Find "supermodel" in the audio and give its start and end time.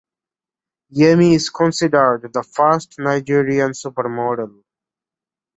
3.73-4.63